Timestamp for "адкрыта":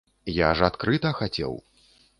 0.71-1.15